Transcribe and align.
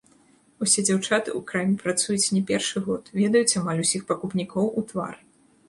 Усе 0.65 0.83
дзяўчаты 0.87 1.29
ў 1.39 1.41
краме 1.51 1.75
працуюць 1.83 2.33
не 2.39 2.43
першы 2.53 2.77
год, 2.89 3.13
ведаюць 3.21 3.57
амаль 3.63 3.85
усіх 3.85 4.01
пакупнікоў 4.11 4.65
у 4.83 4.89
твар. 4.93 5.15